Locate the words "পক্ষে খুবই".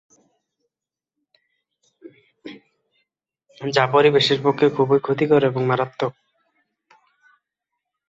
4.43-4.99